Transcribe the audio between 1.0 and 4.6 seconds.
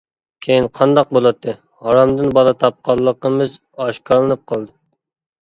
بولاتتى، ھارامدىن بالا تاپقانلىقىمىز ئاشكارىلىنىپ